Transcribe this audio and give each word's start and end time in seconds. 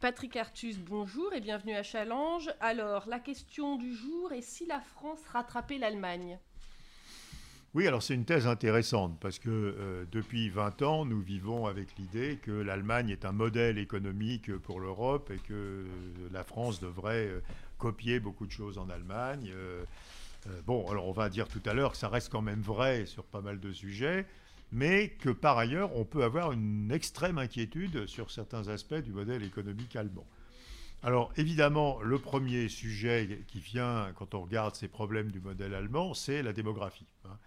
Patrick 0.00 0.36
Artus, 0.36 0.78
bonjour 0.78 1.32
et 1.32 1.40
bienvenue 1.40 1.74
à 1.74 1.82
Challenge. 1.82 2.48
Alors, 2.60 3.08
la 3.08 3.18
question 3.18 3.76
du 3.76 3.92
jour 3.92 4.32
est 4.32 4.42
si 4.42 4.64
la 4.64 4.78
France 4.78 5.18
rattrapait 5.32 5.76
l'Allemagne? 5.78 6.38
Oui, 7.74 7.84
alors 7.88 8.00
c'est 8.00 8.14
une 8.14 8.24
thèse 8.24 8.46
intéressante 8.46 9.18
parce 9.20 9.40
que 9.40 9.50
euh, 9.50 10.04
depuis 10.12 10.50
20 10.50 10.82
ans, 10.82 11.04
nous 11.04 11.20
vivons 11.20 11.66
avec 11.66 11.96
l'idée 11.98 12.38
que 12.40 12.52
l'Allemagne 12.52 13.10
est 13.10 13.24
un 13.24 13.32
modèle 13.32 13.76
économique 13.76 14.56
pour 14.58 14.78
l'Europe 14.78 15.32
et 15.34 15.38
que 15.38 15.52
euh, 15.52 15.84
la 16.30 16.44
France 16.44 16.78
devrait 16.78 17.26
euh, 17.26 17.40
copier 17.76 18.20
beaucoup 18.20 18.46
de 18.46 18.52
choses 18.52 18.78
en 18.78 18.88
Allemagne. 18.90 19.52
bon, 20.64 20.88
alors 20.88 21.08
on 21.08 21.12
va 21.12 21.28
dire 21.28 21.48
tout 21.48 21.62
à 21.66 21.74
l'heure 21.74 21.92
que 21.92 21.98
ça 21.98 22.08
reste 22.08 22.30
quand 22.30 22.42
même 22.42 22.60
vrai 22.60 23.04
sur 23.06 23.24
pas 23.24 23.40
mal 23.40 23.58
de 23.58 23.72
sujets, 23.72 24.26
mais 24.72 25.10
que 25.10 25.30
par 25.30 25.58
ailleurs, 25.58 25.96
on 25.96 26.04
peut 26.04 26.24
avoir 26.24 26.52
une 26.52 26.90
extrême 26.90 27.38
inquiétude 27.38 28.06
sur 28.06 28.30
certains 28.30 28.68
aspects 28.68 28.94
du 28.94 29.12
modèle 29.12 29.42
économique 29.42 29.96
allemand. 29.96 30.26
Alors 31.02 31.32
évidemment, 31.36 32.00
le 32.02 32.18
premier 32.18 32.68
sujet 32.68 33.44
qui 33.46 33.60
vient 33.60 34.12
quand 34.16 34.34
on 34.34 34.42
regarde 34.42 34.74
ces 34.74 34.88
problèmes 34.88 35.30
du 35.30 35.40
modèle 35.40 35.74
allemand, 35.74 36.12
c'est 36.12 36.42
la 36.42 36.52
démographie. 36.52 37.06
Hein. 37.24 37.38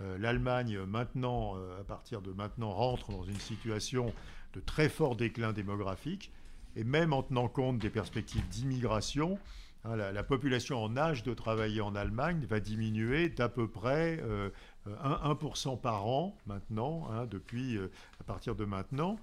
Euh, 0.00 0.18
L'Allemagne, 0.18 0.80
maintenant, 0.80 1.56
euh, 1.56 1.80
à 1.80 1.84
partir 1.84 2.20
de 2.20 2.32
maintenant, 2.32 2.72
rentre 2.72 3.12
dans 3.12 3.22
une 3.22 3.38
situation 3.38 4.12
de 4.54 4.60
très 4.60 4.88
fort 4.88 5.16
déclin 5.16 5.52
démographique, 5.52 6.32
et 6.74 6.84
même 6.84 7.12
en 7.12 7.22
tenant 7.22 7.48
compte 7.48 7.78
des 7.78 7.90
perspectives 7.90 8.46
d'immigration, 8.48 9.38
hein, 9.84 9.96
la, 9.96 10.22
population 10.22 10.82
en 10.82 10.96
âge 10.96 11.22
de 11.22 11.32
travailler 11.32 11.80
en 11.80 11.94
Allemagne 11.94 12.44
va 12.44 12.60
diminuer 12.60 13.28
d'à 13.28 13.48
peu 13.48 13.68
près 13.68 14.20
1%, 14.86 15.72
euh, 15.72 15.76
par 15.76 16.06
an 16.06 16.36
maintenant, 16.46 17.08
hein, 17.10 17.26
depuis 17.26 17.78
à 18.20 18.24
partir 18.24 18.54
de 18.54 18.64
maintenant. 18.64 19.18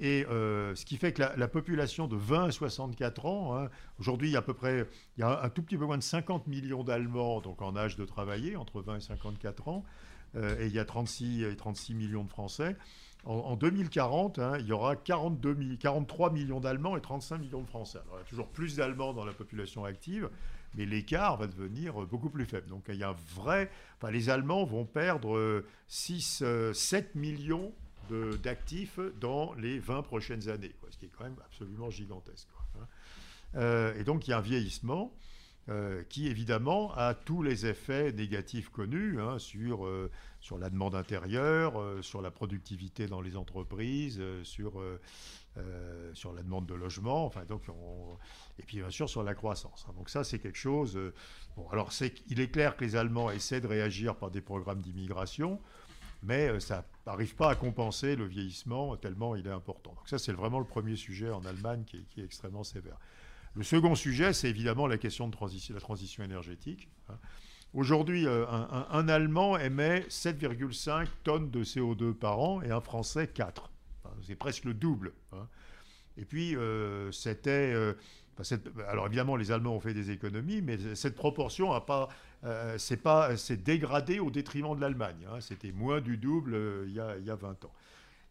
Et 0.00 0.24
euh, 0.26 0.74
ce 0.76 0.84
qui 0.84 0.96
fait 0.96 1.12
que 1.12 1.22
la, 1.22 1.48
population 1.48 2.06
de 2.06 2.16
20 2.16 2.44
à 2.44 2.50
64 2.52 3.26
ans, 3.26 3.56
hein, 3.56 3.68
aujourd'hui, 3.98 4.28
il 4.28 4.32
y 4.32 4.36
a 4.36 4.38
à 4.38 4.42
peu 4.42 4.54
près, 4.54 4.86
il 5.16 5.20
y 5.20 5.24
a 5.24 5.42
un 5.42 5.48
tout 5.48 5.62
petit 5.62 5.76
peu 5.76 5.86
moins 5.86 5.98
de 5.98 6.02
50 6.02 6.46
millions 6.46 6.84
d'Allemands 6.84 7.40
donc 7.40 7.62
en 7.62 7.76
âge 7.76 7.96
de 7.96 8.04
travailler, 8.04 8.54
entre 8.54 8.80
20 8.80 8.96
et 8.96 9.00
54 9.00 9.68
ans, 9.68 9.84
euh, 10.36 10.60
et 10.60 10.66
il 10.66 10.72
y 10.72 10.78
a 10.78 10.84
36 10.84 11.42
et 11.42 11.56
36 11.56 11.94
millions 11.94 12.22
de 12.22 12.30
Français. 12.30 12.76
En, 13.24 13.56
2040, 13.56 14.38
hein, 14.38 14.56
il 14.60 14.66
y 14.66 14.72
aura 14.72 14.94
42 14.94 15.76
43 15.80 16.30
millions 16.30 16.60
d'Allemands 16.60 16.96
et 16.96 17.00
35 17.00 17.38
millions 17.38 17.60
de 17.60 17.66
Français. 17.66 17.98
Alors, 17.98 18.18
il 18.18 18.20
y 18.20 18.22
a 18.22 18.28
toujours 18.28 18.48
plus 18.48 18.76
d'Allemands 18.76 19.12
dans 19.12 19.24
la 19.24 19.32
population 19.32 19.84
active, 19.84 20.30
mais 20.74 20.84
l'écart 20.86 21.36
va 21.36 21.46
devenir 21.46 21.94
beaucoup 22.06 22.30
plus 22.30 22.44
faible. 22.44 22.68
Donc 22.68 22.84
il 22.88 22.96
y 22.96 23.04
a 23.04 23.10
un 23.10 23.16
vrai... 23.34 23.70
Enfin, 23.96 24.10
les 24.10 24.30
Allemands 24.30 24.64
vont 24.64 24.84
perdre 24.84 25.64
6, 25.88 26.40
euh, 26.42 26.72
7 26.72 27.14
millions 27.14 27.72
d'actifs 28.42 29.00
dans 29.20 29.52
les 29.54 29.78
20 29.78 30.02
prochaines 30.02 30.48
années, 30.48 30.74
ce 30.90 30.96
qui 30.96 31.06
est 31.06 31.10
quand 31.16 31.24
même 31.24 31.36
absolument 31.44 31.90
gigantesque. 31.90 32.48
Hein. 32.76 32.86
Euh, 33.56 33.98
et 33.98 34.04
donc 34.04 34.26
il 34.26 34.30
y 34.30 34.34
a 34.34 34.38
un 34.38 34.42
vieillissement 34.42 35.12
euh, 35.68 36.02
qui 36.08 36.28
évidemment 36.28 36.94
a 36.94 37.14
tous 37.14 37.42
les 37.42 37.66
effets 37.66 38.12
négatifs 38.12 38.68
connus 38.70 39.20
hein, 39.20 39.38
sur, 39.38 39.86
euh, 39.86 40.10
sur 40.40 40.58
la 40.58 40.70
demande 40.70 40.94
intérieure, 40.94 41.74
sur 42.02 42.22
la 42.22 42.30
productivité 42.30 43.06
dans 43.06 43.20
les 43.20 43.36
entreprises, 43.36 44.20
sur, 44.42 44.82
sur 46.14 46.32
la 46.32 46.42
demande 46.42 46.66
de 46.66 46.74
logement, 46.74 47.26
enfin, 47.26 47.44
donc 47.44 47.62
et 48.58 48.62
puis 48.62 48.78
bien 48.78 48.90
sûr 48.90 49.08
sur 49.08 49.22
la 49.22 49.34
croissance. 49.34 49.86
Hein. 49.88 49.92
Donc 49.96 50.10
ça 50.10 50.24
c'est 50.24 50.38
quelque 50.38 50.58
chose... 50.58 50.98
bon, 51.56 51.68
alors 51.70 51.90
il 52.28 52.40
est 52.40 52.50
clair 52.50 52.76
que 52.76 52.84
les 52.84 52.96
Allemands 52.96 53.30
essaient 53.30 53.60
de 53.60 53.66
réagir 53.66 54.16
par 54.16 54.30
des 54.30 54.40
programmes 54.40 54.80
d'immigration 54.80 55.60
mais 56.22 56.48
euh, 56.48 56.60
ça 56.60 56.84
n'arrive 57.06 57.34
pas 57.34 57.50
à 57.50 57.54
compenser 57.54 58.16
le 58.16 58.26
vieillissement 58.26 58.96
tellement 58.96 59.36
il 59.36 59.46
est 59.46 59.52
important. 59.52 59.92
Donc 59.94 60.08
ça, 60.08 60.18
c'est 60.18 60.32
vraiment 60.32 60.58
le 60.58 60.64
premier 60.64 60.96
sujet 60.96 61.30
en 61.30 61.44
Allemagne 61.44 61.84
qui 61.84 62.04
est, 62.16 62.24
extrêmement 62.24 62.64
sévère. 62.64 62.98
Le 63.54 63.62
second 63.62 63.94
sujet, 63.94 64.32
c'est 64.32 64.48
évidemment 64.48 64.86
la 64.86 64.98
question 64.98 65.28
de 65.28 65.36
la 65.74 65.80
transition 65.80 66.22
énergétique. 66.22 66.88
Hein. 67.08 67.18
Aujourd'hui, 67.74 68.26
euh, 68.26 68.46
un, 68.48 69.08
Allemand 69.08 69.58
émet 69.58 70.00
7,5 70.08 71.06
tonnes 71.22 71.50
de 71.50 71.64
CO2 71.64 72.14
par 72.14 72.38
an 72.40 72.62
et 72.62 72.70
un 72.70 72.80
Français 72.80 73.28
4. 73.28 73.70
C'est 74.26 74.36
presque 74.36 74.64
le 74.64 74.74
double. 74.74 75.12
Hein. 75.32 75.48
Et 76.16 76.24
puis, 76.24 76.56
euh, 76.56 77.12
c'était 77.12 77.74
alors 78.88 79.06
évidemment, 79.06 79.36
les 79.36 79.50
Allemands 79.50 79.76
ont 79.76 79.80
fait 79.80 79.94
des 79.94 80.10
économies, 80.10 80.62
mais 80.62 80.94
cette 80.94 81.14
proportion 81.14 81.72
a 81.72 81.80
pas, 81.80 82.08
euh, 82.44 82.76
c'est 82.78 82.96
pas, 82.96 83.36
c'est 83.36 83.62
dégradé 83.62 84.20
au 84.20 84.30
détriment 84.30 84.76
de 84.76 84.80
l'Allemagne. 84.80 85.26
Hein. 85.30 85.40
C'était 85.40 85.72
moins 85.72 86.00
du 86.00 86.16
double 86.16 86.54
euh, 86.54 86.84
il, 86.86 86.94
y 86.94 87.00
a, 87.00 87.16
il, 87.18 87.24
y 87.24 87.30
a, 87.30 87.36
20 87.36 87.64
ans. 87.64 87.72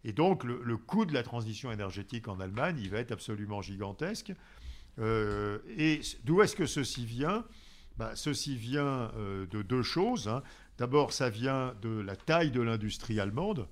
Et 0.04 0.14
donc 0.14 0.44
le, 0.44 0.78
coût 0.78 1.06
de 1.06 1.14
la 1.14 1.24
transition 1.24 1.72
énergétique 1.72 2.28
en 2.28 2.40
Allemagne, 2.40 2.78
il 2.80 2.90
va 2.90 3.00
être 3.00 3.12
absolument 3.12 3.62
gigantesque. 3.62 4.34
Euh, 5.00 5.60
et 5.78 6.02
d'où 6.24 6.42
est-ce 6.42 6.56
que 6.56 6.66
ceci 6.66 7.06
vient? 7.06 7.46
Bah, 7.98 8.12
Ceci 8.16 8.56
vient 8.56 9.12
de 9.18 9.62
deux 9.64 9.82
choses. 9.82 10.28
Hein. 10.28 10.44
D'abord, 10.78 11.12
ça 11.12 11.30
vient 11.30 11.74
de 11.82 11.90
la 12.00 12.16
taille 12.16 12.52
de 12.52 12.62
l'industrie 12.62 13.20
allemande. 13.20 13.68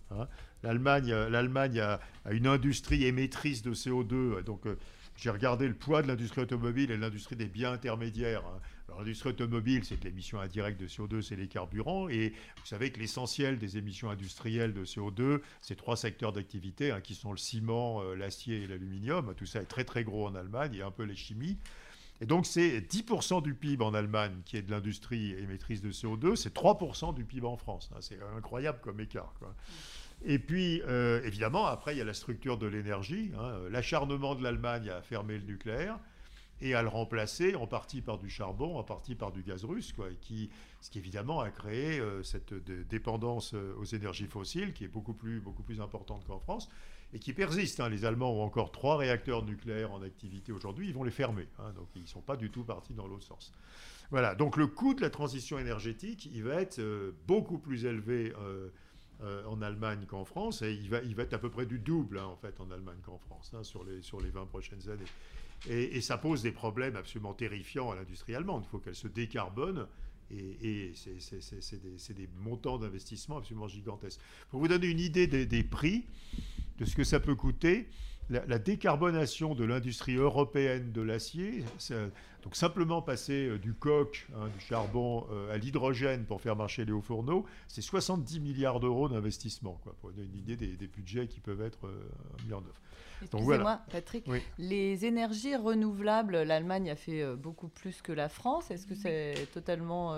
L'Allemagne, 0.66 1.14
l'Allemagne 1.14 1.80
a, 1.80 2.00
une 2.31 2.48
industrie 2.48 3.06
émettrice 3.06 3.62
de 3.62 3.74
CO2, 3.74 4.42
donc 4.44 4.66
j'ai 5.16 5.30
regardé 5.30 5.68
le 5.68 5.74
poids 5.74 6.02
de 6.02 6.08
l'industrie 6.08 6.42
automobile 6.42 6.92
et 6.92 6.98
l'industrie 6.98 7.36
des 7.36 7.46
biens 7.46 7.72
intermédiaires. 7.72 8.44
Hein. 8.46 8.59
l'industrie 8.98 9.30
automobile, 9.30 9.86
c'est 9.86 10.03
l'émission 10.03 10.40
indirecte 10.40 10.80
de 10.80 10.88
CO2, 10.88 11.22
c'est 11.22 11.36
les 11.36 11.48
carburants. 11.48 12.09
Et 12.09 12.34
vous 12.58 12.66
savez 12.66 12.92
que 12.92 13.00
l'essentiel 13.00 13.58
des 13.58 13.78
émissions 13.78 14.09
industrielles 14.09 14.74
de 14.74 14.84
CO2, 14.84 15.40
c'est 15.62 15.76
trois 15.76 15.96
secteurs 15.96 16.34
d'activité, 16.34 16.92
hein, 16.92 17.00
qui 17.00 17.16
sont 17.16 17.32
le 17.32 17.38
ciment, 17.38 18.02
euh, 18.02 18.16
l'acier 18.16 18.64
et 18.64 18.68
l'aluminium. 18.68 19.34
Tout 19.38 19.46
ça 19.46 19.62
est 19.62 19.66
très 19.66 19.86
très 19.86 20.03
gros 20.03 20.28
en 20.28 20.36
Allemagne, 20.36 20.74
et 20.74 20.82
un 20.82 20.92
peu 20.92 21.03
les 21.03 21.16
chimies. 21.16 21.58
Et 22.22 22.26
donc 22.26 22.46
c'est 22.46 22.80
10% 22.80 23.42
du 23.42 23.53
PIB 23.53 23.84
en 23.84 23.94
Allemagne 23.94 24.34
qui 24.46 24.56
est 24.58 24.62
de 24.62 24.72
l'industrie 24.72 25.32
émettrice 25.34 25.82
de 25.82 25.92
CO2, 25.92 26.36
c'est 26.36 26.53
3% 26.53 27.14
du 27.14 27.26
PIB 27.26 27.46
en 27.46 27.58
France. 27.58 27.90
Hein. 27.94 27.97
c'est 28.00 28.20
incroyable 28.38 28.80
comme 28.82 29.00
écart. 29.02 29.34
Et 30.24 30.40
puis, 30.40 30.81
euh, 30.88 31.22
évidemment, 31.24 31.66
après, 31.66 31.96
il 31.96 31.98
y 32.00 32.02
a 32.02 32.06
la 32.06 32.14
structure 32.14 32.58
de 32.58 32.68
l'énergie. 32.68 33.31
Hein. 33.40 33.59
L'acharnement 33.70 34.36
de 34.36 34.44
l'Allemagne 34.44 34.90
à 34.90 35.02
fermer 35.02 35.38
le 35.38 35.44
nucléaire 35.44 36.00
et 36.62 36.74
à 36.74 36.81
le 36.81 36.88
remplacer 36.88 37.56
en 37.56 37.68
partie 37.68 38.02
par 38.02 38.18
du 38.18 38.30
charbon, 38.30 38.78
en 38.78 38.84
partie 38.84 39.16
par 39.16 39.31
du 39.31 39.44
gaz 39.44 39.66
russe, 39.66 39.92
quoi, 39.94 40.08
qui, 40.22 40.50
ce 40.80 40.90
qui 40.90 41.00
évidemment 41.00 41.42
a 41.42 41.50
créé 41.50 42.00
euh, 42.00 42.24
cette 42.24 42.53
dépendance 42.53 43.53
euh, 43.53 43.76
aux 43.78 43.84
énergies 43.84 44.28
fossiles 44.28 44.74
qui 44.74 44.86
est 44.86 44.90
beaucoup 44.90 45.14
plus, 45.14 45.42
beaucoup 45.42 45.64
plus 45.64 45.81
importante 45.81 46.26
qu'en 46.26 46.40
France 46.40 46.70
et 47.14 47.20
qui 47.20 47.34
persiste. 47.34 47.80
Hein. 47.82 47.90
Les 47.90 48.06
Allemands 48.06 48.32
ont 48.32 48.44
encore 48.44 48.72
trois 48.72 48.97
réacteurs 48.97 49.44
nucléaires 49.44 49.92
en 49.92 50.02
activité 50.02 50.52
aujourd'hui, 50.52 50.88
ils 50.88 50.94
vont 50.94 51.03
les 51.03 51.12
fermer, 51.12 51.47
hein. 51.59 51.74
donc 51.76 51.90
ils 51.96 52.03
ne 52.03 52.08
sont 52.08 52.22
pas 52.22 52.38
du 52.38 52.50
tout 52.50 52.64
partis 52.64 52.94
dans 52.94 53.08
l'autre 53.08 53.26
sens. 53.26 53.52
Voilà, 54.12 54.36
donc 54.36 54.56
le 54.56 54.68
coût 54.68 54.94
de 54.94 55.02
la 55.02 55.09
transition 55.09 55.59
énergétique, 55.59 56.30
il 56.32 56.44
va 56.44 56.62
être 56.62 56.80
beaucoup 57.26 57.58
plus 57.58 57.86
élevé 57.86 58.34
en 59.22 59.62
Allemagne 59.62 60.06
qu'en 60.08 60.26
France, 60.26 60.62
et 60.62 60.74
il 60.74 60.90
va, 60.90 61.02
il 61.02 61.16
va 61.16 61.24
être 61.24 61.34
à 61.34 61.40
peu 61.40 61.50
près 61.50 61.66
du 61.66 61.80
double 61.80 62.20
hein, 62.20 62.26
en 62.26 62.36
fait 62.36 62.59
en 62.59 62.70
Allemagne 62.70 63.00
qu'en 63.03 63.18
France 63.18 63.52
hein, 63.53 63.64
sur, 63.64 63.84
les, 63.84 64.02
sur 64.02 64.22
les 64.22 64.30
20 64.30 64.46
prochaines 64.46 64.90
années. 64.90 65.06
Et, 65.70 66.02
ça 66.02 66.18
pose 66.18 66.44
des 66.44 66.52
problèmes 66.52 66.96
absolument 66.96 67.34
terrifiants 67.34 67.92
à 67.92 67.96
l'industrie 67.96 68.36
allemande. 68.36 68.64
Il 68.68 68.70
faut 68.70 68.80
qu'elle 68.80 68.96
se 68.96 69.08
décarbone. 69.08 69.88
Et, 70.31 70.92
c'est 70.96 72.14
des, 72.14 72.30
montants 72.40 72.78
d'investissement 72.78 73.38
absolument 73.38 73.68
gigantesques. 73.68 74.20
Pour 74.50 74.59
vous 74.59 74.68
donner 74.68 74.88
une 74.88 75.00
idée 75.00 75.28
des 75.28 75.64
prix, 75.64 76.06
de 76.78 76.86
ce 76.86 76.96
que 76.96 77.03
ça 77.03 77.20
peut 77.20 77.36
coûter, 77.36 77.88
la, 78.30 78.59
décarbonation 78.59 79.56
de 79.56 79.66
l'industrie 79.66 80.16
européenne 80.16 80.91
de 80.91 81.02
l'acier, 81.02 81.63
donc 82.46 82.56
simplement 82.56 83.02
passer 83.02 83.47
euh, 83.47 83.58
du 83.58 83.74
coq, 83.74 84.28
hein, 84.36 84.47
du 84.56 84.63
charbon, 84.63 85.25
euh, 85.31 85.53
à 85.53 85.58
l'hydrogène 85.58 86.25
pour 86.25 86.41
faire 86.41 86.56
marcher 86.56 86.85
les 86.85 86.91
hauts 86.91 87.02
fourneaux, 87.02 87.46
c'est 87.68 87.81
70 87.81 88.40
milliards 88.40 88.80
d'euros 88.80 89.09
d'investissement, 89.09 89.81
pour 90.00 90.12
donner 90.12 90.28
une 90.28 90.38
idée 90.38 90.56
des, 90.56 90.88
budgets 90.88 91.28
qui 91.28 91.40
peuvent 91.40 91.62
être 91.62 91.88
euh, 91.88 92.08
mis 92.46 92.53
en 92.53 92.58
œuvre. 92.58 92.81
Excusez-moi, 93.24 93.81
Patrick, 93.91 94.30
les 94.59 95.06
énergies 95.06 95.56
renouvelables, 95.56 96.44
l'Allemagne 96.44 96.91
a 96.91 96.96
fait 96.96 97.26
beaucoup 97.35 97.70
plus 97.70 98.02
que 98.02 98.11
la 98.11 98.29
France. 98.29 98.70
Est-ce 98.70 98.85
que 98.85 98.94
c'est 98.94 99.47
totalement 99.53 100.14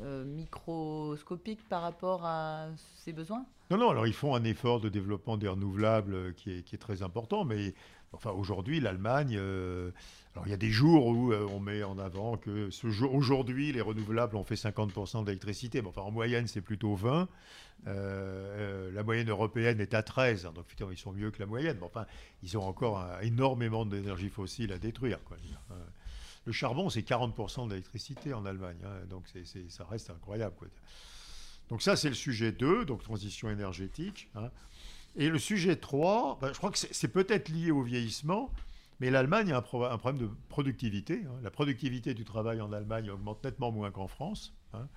microscopique 0.00 1.60
par 1.68 1.80
rapport 1.80 2.26
à 2.26 2.66
ses 2.96 3.12
besoins? 3.12 3.46
Non, 3.70 3.76
non, 3.76 3.90
alors 3.90 4.06
ils 4.06 4.14
font 4.14 4.34
un 4.34 4.44
effort 4.44 4.80
de 4.80 4.88
développement 4.88 5.36
des 5.36 5.48
renouvelables 5.48 6.14
euh, 6.14 6.32
qui 6.32 6.50
est, 6.52 6.78
très 6.78 7.02
important, 7.02 7.44
mais 7.44 7.74
enfin 8.12 8.30
aujourd'hui, 8.30 8.80
l'Allemagne, 8.80 9.36
euh, 9.38 9.90
alors 10.34 10.46
il 10.46 10.50
y 10.50 10.54
a 10.54 10.58
des 10.58 10.70
jours 10.70 11.06
où 11.08 11.32
euh, 11.32 11.46
on 11.50 11.60
met 11.60 11.82
en 11.82 11.98
avant 11.98 12.38
que 12.38 12.70
aujourd'hui, 13.04 13.72
les 13.72 13.82
renouvelables 13.82 14.36
ont 14.36 14.44
fait 14.44 14.54
50% 14.54 15.24
d'électricité, 15.24 15.82
mais 15.82 15.88
enfin 15.88 16.00
en 16.00 16.10
moyenne, 16.10 16.46
c'est 16.46 16.62
plutôt 16.62 16.94
20. 16.94 17.28
la 17.84 19.02
moyenne 19.02 19.28
européenne 19.28 19.80
est 19.80 19.92
à 19.92 20.02
13, 20.02 20.46
hein, 20.46 20.52
donc 20.54 20.64
ils 20.90 20.96
sont 20.96 21.12
mieux 21.12 21.30
que 21.30 21.40
la 21.40 21.46
moyenne, 21.46 21.76
mais 21.78 21.86
enfin, 21.86 22.06
ils 22.42 22.56
ont 22.56 22.64
encore 22.64 23.06
énormément 23.20 23.84
d'énergie 23.84 24.30
fossile 24.30 24.72
à 24.72 24.78
détruire. 24.78 25.22
Quoi. 25.24 25.36
Le 26.46 26.52
charbon, 26.52 26.88
c'est 26.88 27.06
40% 27.06 27.68
d'électricité 27.68 28.32
en 28.32 28.46
Allemagne, 28.46 28.78
hein, 28.82 29.04
donc 29.10 29.24
ça 29.68 29.84
reste 29.84 30.08
incroyable. 30.08 30.54
Donc 31.68 31.82
ça, 31.82 31.96
c'est 31.96 32.08
le 32.08 32.14
sujet 32.14 32.52
2, 32.52 32.84
donc 32.84 33.02
transition 33.02 33.50
énergétique. 33.50 34.30
Hein. 34.34 34.50
Et 35.16 35.28
le 35.28 35.38
sujet 35.38 35.76
3, 35.76 36.38
ben, 36.40 36.52
je 36.52 36.58
crois 36.58 36.70
que 36.70 36.78
c'est 36.78 37.08
peut-être 37.08 37.48
lié 37.48 37.70
au 37.70 37.82
vieillissement, 37.82 38.52
Mais 39.00 39.10
l'Allemagne 39.10 39.52
a 39.52 39.58
un, 39.58 39.62
problème 39.62 40.18
de 40.18 40.30
productivité. 40.48 41.22
Hein. 41.26 41.38
La 41.42 41.50
productivité 41.50 42.14
du 42.14 42.24
travail 42.24 42.60
en 42.60 42.72
Allemagne 42.72 43.10
augmente 43.10 43.44
nettement 43.44 43.70
moins 43.70 43.90
qu'en 43.90 44.08
France. 44.08 44.54
Hein. 44.74 44.88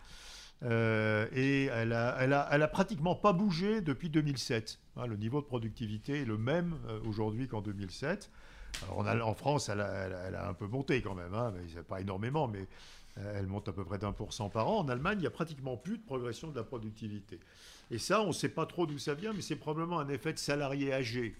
Euh, 0.63 1.27
et 1.33 1.65
elle 1.65 1.93
a, 1.93 2.67
pratiquement 2.67 3.15
pas 3.15 3.33
bougé 3.33 3.81
depuis 3.81 4.09
2007. 4.09 4.79
Hein. 4.95 5.07
le 5.07 5.17
niveau 5.17 5.41
de 5.41 5.47
productivité 5.47 6.21
est 6.21 6.25
le 6.25 6.37
même 6.37 6.77
euh, 6.87 6.99
aujourd'hui 7.05 7.47
qu'en 7.47 7.61
2007. 7.61 8.29
Alors 8.83 9.27
en, 9.27 9.33
France, 9.33 9.69
elle 9.69 9.81
a, 9.81 10.47
un 10.47 10.53
peu 10.53 10.67
monté 10.67 11.01
quand 11.01 11.15
même, 11.15 11.33
mais 11.33 11.81
pas 11.83 11.99
énormément, 11.99 12.47
mais 12.47 12.67
elle 13.17 13.47
monte 13.47 13.67
à 13.67 13.73
peu 13.73 13.83
près 13.83 13.97
d'un 13.97 14.13
pour 14.13 14.33
cent 14.33 14.49
par 14.49 14.67
an. 14.67 14.79
En 14.79 14.89
Allemagne, 14.89 15.17
il 15.17 15.21
n'y 15.21 15.27
a 15.27 15.31
pratiquement 15.31 15.77
plus 15.77 15.97
de 15.97 16.03
progression 16.03 16.49
de 16.49 16.55
la 16.55 16.63
productivité. 16.63 17.39
Et 17.91 17.97
ça, 17.97 18.21
on 18.21 18.27
ne 18.27 18.31
sait 18.31 18.49
pas 18.49 18.65
trop 18.65 18.85
d'où 18.85 18.97
ça 18.97 19.13
vient, 19.13 19.33
mais 19.33 19.41
c'est 19.41 19.57
probablement 19.57 19.99
un 19.99 20.07
effet 20.07 20.31
de 20.31 20.39
salarié 20.39 20.93
âgé. 20.93 21.35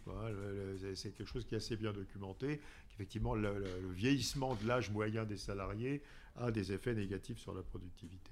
C'est 0.95 1.15
quelque 1.15 1.29
chose 1.29 1.45
qui 1.45 1.55
est 1.55 1.57
assez 1.57 1.77
bien 1.77 1.93
documenté. 1.93 2.59
Effectivement, 2.93 3.35
le, 3.35 3.63
vieillissement 3.93 4.55
de 4.55 4.67
l'âge 4.67 4.91
moyen 4.91 5.23
des 5.23 5.37
salariés 5.37 6.03
a 6.35 6.51
des 6.51 6.73
effets 6.73 6.93
négatifs 6.93 7.39
sur 7.39 7.53
la 7.53 7.61
productivité. 7.61 8.31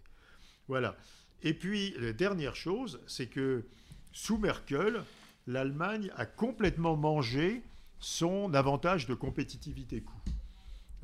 Voilà. 0.67 0.97
Et 1.43 1.53
puis, 1.53 1.95
la 1.97 2.11
dernière 2.11 2.55
chose, 2.55 2.99
c'est 3.07 3.27
que 3.27 3.63
sous 4.11 4.37
Merkel, 4.37 5.01
l'Allemagne 5.47 6.11
a 6.17 6.25
complètement 6.25 6.97
mangé 6.97 7.63
son 7.99 8.53
avantage 8.53 9.07
de 9.07 9.13
compétitivité 9.13 10.01
coût. 10.01 10.21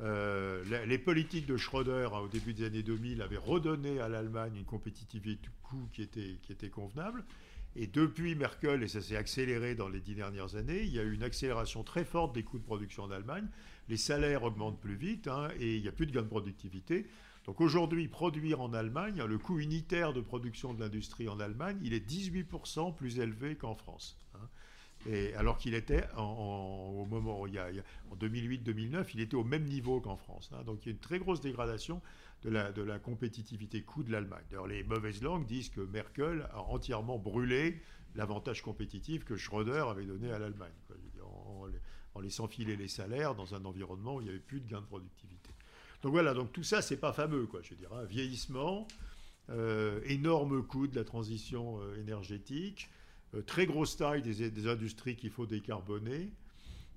Euh, 0.02 0.62
les, 0.86 0.98
politiques 0.98 1.46
de 1.46 1.56
Schröder 1.56 2.08
hein, 2.12 2.18
au 2.18 2.28
début 2.28 2.52
des 2.52 2.64
années 2.64 2.82
2000 2.82 3.22
avaient 3.22 3.38
redonné 3.38 3.98
à 4.00 4.08
l'Allemagne 4.08 4.56
une 4.56 4.64
compétitivité 4.64 5.40
de 5.42 5.52
coût 5.62 5.88
qui 5.92 6.02
était, 6.02 6.36
qui 6.42 6.52
était 6.52 6.68
convenable. 6.68 7.24
Et 7.76 7.86
depuis 7.86 8.34
Merkel, 8.34 8.82
et 8.82 8.88
ça 8.88 9.00
s'est 9.02 9.16
accéléré 9.16 9.74
dans 9.74 9.88
les 9.88 10.00
dix 10.00 10.14
dernières 10.14 10.56
années, 10.56 10.82
il 10.82 10.94
y 10.94 10.98
a 10.98 11.02
eu 11.02 11.12
une 11.12 11.22
accélération 11.22 11.82
très 11.82 12.04
forte 12.04 12.34
des 12.34 12.42
coûts 12.42 12.58
de 12.58 12.64
production 12.64 13.04
en 13.04 13.10
Allemagne. 13.10 13.46
Les 13.88 13.96
salaires 13.98 14.44
augmentent 14.44 14.80
plus 14.80 14.96
vite 14.96 15.28
hein, 15.28 15.48
et 15.58 15.76
il 15.76 15.82
n'y 15.82 15.88
a 15.88 15.92
plus 15.92 16.06
de 16.06 16.12
gain 16.12 16.22
de 16.22 16.28
productivité. 16.28 17.06
Donc 17.44 17.60
aujourd'hui, 17.60 18.08
produire 18.08 18.60
en 18.60 18.72
Allemagne, 18.72 19.22
le 19.22 19.38
coût 19.38 19.60
unitaire 19.60 20.12
de 20.12 20.20
production 20.20 20.74
de 20.74 20.80
l'industrie 20.80 21.28
en 21.28 21.38
Allemagne, 21.38 21.78
il 21.82 21.94
est 21.94 22.06
18% 22.06 22.94
plus 22.94 23.18
élevé 23.18 23.56
qu'en 23.56 23.74
France. 23.74 24.18
Hein 24.34 24.48
alors 25.36 25.58
qu'il 25.58 25.74
était 25.74 26.04
au 26.16 27.04
moment, 27.06 27.42
en 27.42 28.16
2008-2009, 28.16 29.06
il 29.14 29.20
était 29.20 29.36
au 29.36 29.44
même 29.44 29.64
niveau 29.64 30.00
qu'en 30.00 30.16
France. 30.16 30.50
Hein. 30.52 30.62
donc 30.64 30.84
il 30.84 30.86
y 30.86 30.88
a 30.90 30.92
une 30.92 30.98
très 30.98 31.18
grosse 31.18 31.40
dégradation 31.40 32.00
de 32.42 32.50
la, 32.50 32.98
compétitivité 32.98 33.82
coût 33.82 34.02
de 34.02 34.12
l'Allemagne. 34.12 34.44
D'ailleurs, 34.50 34.66
les 34.66 34.84
mauvaises 34.84 35.22
langues 35.22 35.46
disent 35.46 35.70
que 35.70 35.80
Merkel 35.80 36.48
a 36.52 36.62
entièrement 36.62 37.18
brûlé 37.18 37.80
l'avantage 38.14 38.62
compétitif 38.62 39.24
que 39.24 39.36
Schröder 39.36 39.84
avait 39.88 40.06
donné 40.06 40.30
à 40.30 40.38
l'Allemagne, 40.38 40.72
en, 41.22 41.68
en, 42.14 42.20
laissant 42.20 42.46
filer 42.46 42.76
les 42.76 42.88
salaires 42.88 43.34
dans 43.34 43.54
un 43.54 43.64
environnement 43.64 44.16
où 44.16 44.20
il 44.20 44.24
n'y 44.24 44.30
avait 44.30 44.38
plus 44.38 44.60
de 44.60 44.68
gain 44.68 44.80
de 44.80 44.86
productivité. 44.86 45.50
Donc 46.02 46.12
voilà, 46.12 46.34
donc 46.34 46.52
tout 46.52 46.62
ça, 46.62 46.82
c'est 46.82 46.96
pas 46.96 47.12
fameux, 47.12 47.46
quoi, 47.46 47.60
je 47.62 47.70
veux 47.70 47.76
dire. 47.76 47.92
Hein. 47.92 48.04
vieillissement, 48.04 48.86
euh, 49.50 50.00
énorme 50.04 50.64
coût 50.64 50.86
de 50.86 50.96
la 50.96 51.04
transition 51.04 51.80
euh, 51.80 52.00
énergétique, 52.00 52.88
très 53.42 53.66
grosse 53.66 53.96
taille 53.96 54.22
des, 54.22 54.66
industries 54.66 55.16
qu'il 55.16 55.30
faut 55.30 55.46
décarboner. 55.46 56.32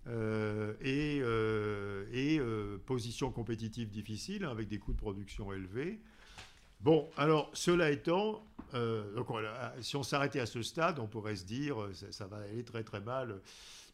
Euh, 0.07 0.73
et, 0.81 1.19
euh, 1.21 2.77
position 2.85 3.31
compétitive 3.31 3.89
difficile 3.89 4.45
hein, 4.45 4.51
avec 4.51 4.67
des 4.67 4.79
coûts 4.79 4.93
de 4.93 4.97
production 4.97 5.51
élevés. 5.53 5.99
Bon, 6.79 7.09
alors 7.17 7.51
cela 7.53 7.91
étant, 7.91 8.41
donc 8.73 9.27
si 9.81 9.97
on 9.97 10.03
s'arrêtait 10.03 10.39
à 10.39 10.45
ce 10.45 10.61
stade, 10.61 10.97
on 10.99 11.07
pourrait 11.07 11.35
se 11.35 11.43
dire 11.43 11.75
ça, 11.91 12.09
ça, 12.13 12.27
va 12.27 12.37
aller 12.37 12.63
très 12.63 12.83
très 12.83 13.01
mal. 13.01 13.41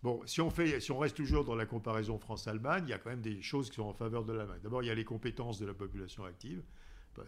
Bon, 0.05 0.21
si 0.27 0.39
on, 0.39 0.51
fait, 0.51 0.79
si 0.79 0.91
on 0.91 0.99
reste 0.99 1.17
toujours 1.17 1.43
dans 1.43 1.55
la 1.55 1.65
comparaison 1.65 2.19
France-Allemagne, 2.19 2.83
il 2.85 2.91
y 2.91 2.93
a 2.93 2.99
quand 2.99 3.09
même 3.09 3.23
des 3.23 3.41
choses 3.41 3.71
qui 3.71 3.77
sont 3.77 3.85
en 3.85 3.93
faveur 3.93 4.23
de 4.23 4.33
l'Allemagne. 4.33 4.59
D'abord, 4.61 4.83
il 4.83 4.85
y 4.85 4.91
a 4.91 4.93
les 4.93 5.03
compétences 5.03 5.57
de 5.57 5.65
la 5.65 5.73
population 5.73 6.25
active, 6.25 6.61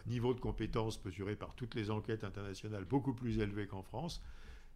niveau 0.06 0.32
de 0.32 0.38
compétences 0.38 1.04
mesuré 1.04 1.34
par 1.34 1.56
toutes 1.56 1.74
les 1.74 1.90
enquêtes 1.90 2.22
internationales 2.22 2.84
beaucoup 2.84 3.14
plus 3.14 3.40
élevé 3.40 3.66
qu'en 3.66 3.82
France. 3.82 4.22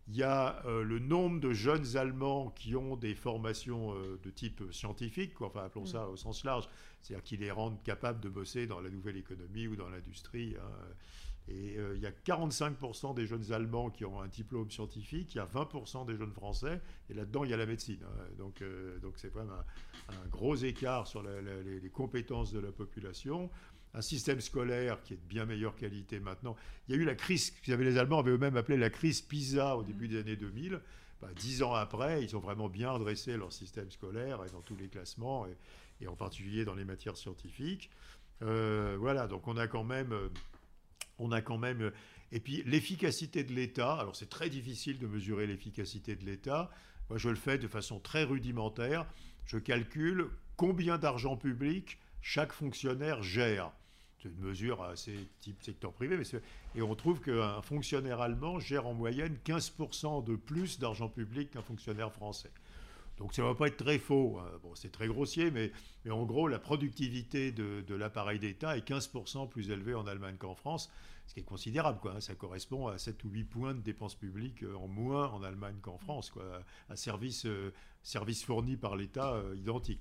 Il 0.09 0.17
y 0.17 0.23
a 0.23 0.65
euh, 0.67 0.83
le 0.83 0.99
nombre 0.99 1.41
de 1.41 1.53
jeunes 1.53 1.97
Allemands 1.97 2.51
qui 2.51 2.75
ont 2.75 2.97
des 2.97 3.15
formations 3.15 3.95
euh, 3.95 4.19
de 4.23 4.31
type 4.31 4.63
scientifique, 4.73 5.41
enfin 5.41 5.65
appelons 5.65 5.87
ça 5.87 6.09
au 6.09 6.17
sens 6.17 6.45
large, 6.45 6.69
c'est-à-dire 7.01 7.23
qui 7.23 7.37
les 7.37 7.51
rendent 7.51 7.83
capables 7.85 8.21
de 8.21 8.29
bosser 8.29 8.67
dans 8.67 8.81
la 8.81 8.91
nouvelle 8.91 9.17
économie 9.17 9.69
ou 9.69 9.77
dans 9.77 9.89
l'industrie. 9.89 10.57
Hein. 10.59 10.95
Et 11.49 11.77
euh, 11.77 11.95
il 11.97 12.03
y 12.03 12.07
a 12.07 12.11
45% 12.11 13.15
des 13.15 13.27
jeunes 13.27 13.53
Allemands 13.53 13.91
qui 13.91 14.05
ont 14.05 14.21
un 14.21 14.29
diplôme 14.29 14.71
scientifique, 14.71 15.35
il 15.35 15.39
y 15.39 15.41
a 15.41 15.47
20% 15.47 16.07
des 16.07 16.17
jeunes 16.17 16.33
Français, 16.33 16.81
et 17.09 17.15
là-dedans 17.15 17.45
il 17.45 17.51
y 17.51 17.55
a 17.55 17.57
la 17.57 17.67
médecine. 17.67 18.01
Hein. 18.05 18.25
Donc 18.39 18.63
donc 19.03 19.15
c'est 19.17 19.33
quand 19.33 19.41
même 19.41 19.55
un, 20.09 20.29
gros 20.31 20.57
écart 20.57 21.07
sur 21.07 21.23
les, 21.23 21.91
compétences 21.91 22.53
de 22.53 22.61
la 22.61 22.71
population 22.73 23.51
un 23.95 24.03
système 24.03 24.41
scolaire 24.41 25.03
qui 25.03 25.15
est 25.15 25.17
de 25.17 25.27
bien 25.27 25.45
meilleure 25.45 25.77
qualité 25.77 26.21
maintenant. 26.21 26.57
Il 26.89 26.95
y 26.95 26.99
a 26.99 27.01
eu 27.01 27.05
la 27.05 27.15
crise, 27.15 27.53
les 27.67 27.99
Allemands 27.99 28.21
avaient 28.21 28.31
eux-mêmes 28.31 28.57
appelé 28.57 28.79
la 28.79 28.91
crise 28.91 29.21
PISA 29.21 29.77
au 29.77 29.83
début 29.83 30.09
des 30.09 30.21
années 30.21 30.37
2000. 30.37 30.81
Bah, 31.21 31.29
dix 31.37 31.63
ans 31.63 31.75
après, 31.75 32.25
ils 32.25 32.37
ont 32.37 32.41
vraiment 32.41 32.69
bien 32.69 32.91
redressé 32.91 33.37
leur 33.37 33.53
système 33.53 33.91
scolaire 33.91 34.41
dans 34.53 34.63
tous 34.63 34.77
les 34.77 34.89
classements, 34.89 35.47
et, 36.01 36.07
en 36.09 36.17
particulier 36.17 36.65
dans 36.65 36.75
les 36.75 36.85
matières 36.85 37.17
scientifiques. 37.17 37.91
Euh, 38.43 38.97
voilà, 38.99 39.29
donc 39.29 39.47
on 39.47 39.57
a 39.57 39.69
quand 39.69 39.85
même... 39.85 40.15
On 41.19 41.31
a 41.31 41.43
quand 41.43 41.59
même 41.59 41.93
et 42.33 42.41
puis 42.41 42.63
l'efficacité 42.65 43.45
de 43.45 43.53
l'État, 43.53 43.93
alors 43.93 44.17
c'est 44.17 44.31
très 44.31 44.49
difficile 44.49 44.99
de 44.99 45.07
mesurer 45.07 45.47
l'efficacité 45.47 46.17
de 46.17 46.25
l'État. 46.25 46.71
Moi, 47.11 47.19
je 47.19 47.29
le 47.29 47.37
fais 47.37 47.59
de 47.59 47.69
façon 47.69 48.01
très 48.01 48.25
rudimentaire. 48.25 49.07
Je 49.45 49.59
calcule 49.59 50.31
combien 50.57 50.97
d'argent 50.97 51.37
public 51.37 51.99
chaque 52.23 52.53
fonctionnaire 52.53 53.23
gère. 53.23 53.71
C'est 54.23 54.29
une 54.29 54.39
mesure 54.39 54.83
assez 54.83 55.29
type 55.41 55.61
secteur 55.63 55.93
privé, 55.93 56.17
mais 56.17 56.25
et 56.77 56.83
on 56.83 56.95
trouve 56.95 57.21
qu'un 57.21 57.61
fonctionnaire 57.63 58.21
allemand 58.21 58.61
gère 58.61 58.87
en 58.87 58.95
moyenne 58.95 59.37
15% 59.45 60.23
de 60.25 60.37
plus 60.37 60.79
d'argent 60.79 61.09
public 61.09 61.51
qu'un 61.51 61.63
fonctionnaire 61.63 62.13
français. 62.13 62.51
Donc 63.19 63.35
ça 63.35 63.43
ne 63.43 63.49
va 63.49 63.55
pas 63.55 63.67
être 63.67 63.77
très 63.77 63.99
faux. 63.99 64.39
Hein. 64.39 64.51
Bon, 64.63 64.75
c'est 64.75 64.93
très 64.93 65.07
grossier, 65.07 65.51
mais, 65.51 65.73
en 66.09 66.25
gros, 66.25 66.49
la 66.49 66.59
productivité 66.59 67.53
de, 67.53 67.95
l'appareil 67.95 68.39
d'État 68.39 68.77
est 68.77 68.89
15% 68.89 69.49
plus 69.49 69.71
élevée 69.71 69.95
en 69.95 70.07
Allemagne 70.07 70.37
qu'en 70.39 70.55
France, 70.55 70.91
ce 71.27 71.35
qui 71.35 71.41
est 71.41 71.45
considérable. 71.45 71.99
Hein. 72.05 72.21
Ça 72.21 72.35
correspond 72.35 72.89
à 72.89 72.99
7 72.99 73.23
ou 73.25 73.29
8 73.29 73.45
points 73.45 73.75
de 73.75 73.81
dépenses 73.81 74.15
publiques 74.15 74.63
euh, 74.63 74.75
en 74.77 74.89
moins 74.89 75.29
en 75.31 75.43
Allemagne 75.43 75.77
qu'en 75.83 75.99
France. 75.99 76.31
Quoi. 76.31 76.45
Un 76.89 76.97
service, 76.97 77.45
euh, 77.47 77.73
fourni 78.45 78.77
par 78.77 78.97
l'État 78.97 79.35
euh, 79.35 79.55
identique. 79.57 80.01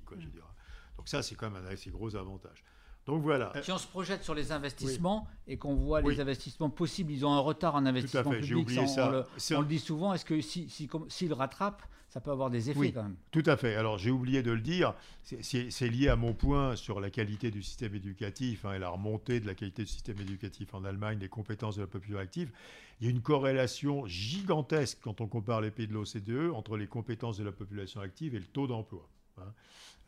Donc 0.98 1.08
ça, 1.08 1.22
c'est 1.22 1.36
quand 1.36 1.50
même 1.50 1.64
un 1.64 1.68
assez 1.68 1.90
gros 1.90 2.16
avantage. 2.16 2.64
Donc 3.06 3.24
voilà. 3.24 3.52
Si 3.64 3.72
on 3.72 3.78
se 3.78 3.88
projette 3.88 4.24
sur 4.24 4.36
les 4.36 4.52
investissements 4.52 5.28
et 5.48 5.58
qu'on 5.58 5.76
voit 5.76 6.02
les 6.02 6.20
investissements 6.20 6.70
possibles, 6.70 7.12
ils 7.12 7.26
ont 7.26 7.34
un 7.34 7.40
retard 7.40 7.76
en 7.76 7.86
investissement 7.86 8.32
public. 8.32 8.70
ça. 8.88 9.08
On, 9.08 9.12
le, 9.12 9.58
on, 9.58 9.62
le, 9.62 9.68
dit 9.68 9.80
souvent. 9.80 10.14
Est-ce 10.14 10.26
que 10.26 10.40
s'ils 10.40 10.70
si, 10.70 10.90
si, 11.08 11.34
rattrapent, 11.34 11.82
ça 12.10 12.22
peut 12.22 12.30
avoir 12.30 12.50
des 12.52 12.70
effets 12.70 12.92
quand 12.92 13.04
même 13.04 13.16
Tout 13.32 13.44
à 13.46 13.58
fait. 13.58 13.76
Alors 13.76 13.98
j'ai 13.98 14.12
oublié 14.12 14.44
de 14.44 14.52
le 14.52 14.62
dire. 14.62 14.94
C'est 15.24 15.90
lié 15.90 16.10
à 16.10 16.16
mon 16.16 16.34
point 16.34 16.76
sur 16.76 17.00
la 17.00 17.10
qualité 17.10 17.50
du 17.50 17.64
système 17.64 17.96
éducatif 17.96 18.66
hein, 18.66 18.74
et 18.74 18.80
la 18.80 18.90
remontée 18.90 19.40
de 19.40 19.48
la 19.48 19.56
qualité 19.56 19.84
du 19.84 19.90
système 19.90 20.20
éducatif 20.20 20.74
en 20.74 20.84
Allemagne, 20.84 21.18
les 21.20 21.30
compétences 21.30 21.78
de 21.78 21.82
la 21.82 21.88
population 21.88 22.22
active. 22.22 22.52
Il 23.00 23.06
y 23.06 23.08
a 23.08 23.12
une 23.12 23.22
corrélation 23.22 24.06
gigantesque 24.06 25.00
quand 25.02 25.22
on 25.22 25.28
compare 25.28 25.62
les 25.62 25.72
pays 25.72 25.88
de 25.88 25.94
l'OCDE 25.94 26.54
entre 26.54 26.78
les 26.78 26.86
compétences 26.86 27.38
de 27.38 27.44
la 27.44 27.52
population 27.52 28.00
active 28.00 28.36
et 28.36 28.40
le 28.40 28.46
taux 28.46 28.68
d'emploi. 28.68 29.10
Hein. 29.38 29.54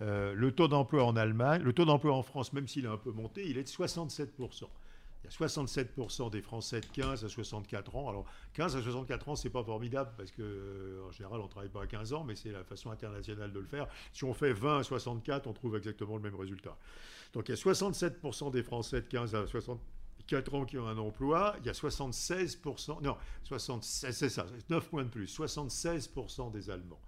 Euh, 0.01 0.33
le 0.33 0.51
taux 0.51 0.67
d'emploi 0.67 1.05
en 1.05 1.15
Allemagne, 1.15 1.61
le 1.61 1.73
taux 1.73 1.85
d'emploi 1.85 2.13
en 2.13 2.23
France, 2.23 2.51
même 2.53 2.67
s'il 2.67 2.87
a 2.87 2.91
un 2.91 2.97
peu 2.97 3.11
monté, 3.11 3.47
il 3.47 3.57
est 3.57 3.63
de 3.63 3.69
67%. 3.69 4.67
Il 5.23 5.31
y 5.31 5.43
a 5.43 5.47
67% 5.47 6.29
des 6.31 6.41
Français 6.41 6.81
de 6.81 6.85
15 6.87 7.23
à 7.23 7.29
64 7.29 7.95
ans. 7.95 8.09
Alors, 8.09 8.25
15 8.55 8.75
à 8.75 8.81
64 8.81 9.29
ans, 9.29 9.35
c'est 9.35 9.49
pas 9.49 9.63
formidable 9.63 10.11
parce 10.17 10.31
que 10.31 10.41
euh, 10.41 11.07
en 11.07 11.11
général, 11.11 11.39
on 11.39 11.47
travaille 11.47 11.69
pas 11.69 11.83
à 11.83 11.87
15 11.87 12.11
ans, 12.11 12.23
mais 12.25 12.35
c'est 12.35 12.51
la 12.51 12.63
façon 12.63 12.91
internationale 12.91 13.53
de 13.53 13.59
le 13.59 13.65
faire. 13.65 13.87
Si 14.11 14.25
on 14.25 14.33
fait 14.33 14.51
20 14.51 14.79
à 14.79 14.83
64, 14.83 15.47
on 15.47 15.53
trouve 15.53 15.77
exactement 15.77 16.17
le 16.17 16.23
même 16.23 16.35
résultat. 16.35 16.75
Donc, 17.31 17.47
il 17.47 17.51
y 17.51 17.53
a 17.53 17.57
67% 17.57 18.51
des 18.51 18.63
Français 18.63 19.01
de 19.01 19.07
15 19.07 19.35
à 19.35 19.47
64 19.47 20.55
ans 20.55 20.65
qui 20.65 20.77
ont 20.77 20.87
un 20.87 20.97
emploi. 20.97 21.55
Il 21.61 21.67
y 21.67 21.69
a 21.69 21.73
76%, 21.73 23.01
non, 23.01 23.15
76, 23.43 24.13
c'est 24.13 24.29
ça, 24.29 24.45
9 24.69 24.89
points 24.89 25.03
de 25.03 25.09
plus, 25.09 25.39
76% 25.39 26.51
des 26.51 26.69
Allemands. 26.69 26.99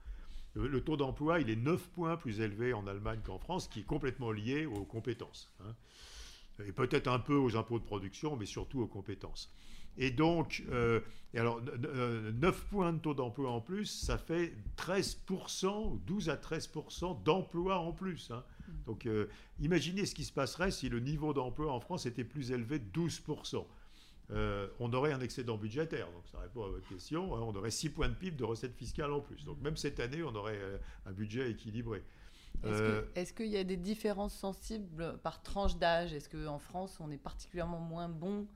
Le, 0.56 0.82
taux 0.82 0.96
d'emploi, 0.96 1.42
il 1.42 1.50
est 1.50 1.56
9 1.58 1.90
points 1.90 2.16
plus 2.16 2.40
élevé 2.40 2.74
en 2.74 2.88
Allemagne 2.88 3.20
qu'en 3.26 3.38
France, 3.38 3.68
qui 3.68 3.82
est 3.82 3.86
complètement 3.86 4.32
lié 4.32 4.66
aux 4.66 4.86
compétences. 4.86 5.54
Hein. 5.62 5.76
Et 6.66 6.72
peut-être 6.72 7.10
un 7.10 7.20
peu 7.20 7.36
aux 7.36 7.58
impôts 7.58 7.80
de 7.80 7.84
production, 7.84 8.38
mais 8.38 8.46
surtout 8.46 8.82
aux 8.82 8.88
compétences. 8.88 9.52
Et 9.98 10.12
donc, 10.12 10.64
euh, 10.72 11.00
alors, 11.36 11.62
9 11.62 11.74
euh, 11.86 12.52
points 12.70 12.94
de 12.94 13.00
taux 13.00 13.14
d'emploi 13.14 13.52
en 13.52 13.62
plus, 13.62 13.86
ça 13.86 14.18
fait 14.18 14.54
13%, 14.78 16.00
12 16.06 16.30
à 16.30 16.36
13% 16.36 17.24
d'emploi 17.24 17.80
en 17.80 17.92
plus. 17.92 18.32
Hein. 18.32 18.44
Donc, 18.86 19.06
euh, 19.06 19.28
imaginez 19.60 20.06
ce 20.06 20.16
qui 20.16 20.26
se 20.26 20.34
passerait 20.34 20.72
si 20.72 20.90
le 20.90 21.00
niveau 21.00 21.34
d'emploi 21.34 21.72
en 21.72 21.80
France 21.80 22.06
était 22.06 22.24
plus 22.24 22.52
élevé 22.52 22.80
de 22.80 22.90
12%. 22.92 23.66
Euh, 24.32 24.68
on 24.80 24.92
aurait 24.94 25.14
un 25.14 25.22
excédent 25.22 25.58
budgétaire. 25.58 26.08
Donc 26.12 26.24
ça 26.32 26.40
répond 26.40 26.64
à 26.64 26.70
votre 26.70 26.88
question. 26.88 27.36
Hein. 27.36 27.42
on 27.42 27.56
aurait 27.56 27.72
6 27.72 27.90
points 27.90 28.10
de 28.10 28.16
PIB 28.16 28.38
de 28.38 28.44
recettes 28.44 28.76
fiscales 28.76 29.14
en 29.14 29.22
plus. 29.22 29.46
Donc 29.46 29.62
même 29.62 29.78
cette 29.78 30.00
année, 30.00 30.24
on 30.24 30.34
aurait 30.36 30.60
euh, 30.60 30.78
un 31.06 31.12
budget 31.12 31.52
équilibré. 31.52 32.04
Est-ce 33.16 33.34
qu'il 33.34 33.48
y 33.48 33.58
a 33.58 33.64
des 33.64 33.78
différences 33.78 34.34
sensibles 34.34 35.20
par 35.22 35.44
tranche 35.44 35.78
d'âge? 35.78 36.14
Est-ce 36.14 36.30
qu'en 36.30 36.58
France, 36.58 36.98
on 37.00 37.12
est 37.12 37.18
particulièrement 37.18 37.80
moins 37.80 38.10
bon 38.10 38.48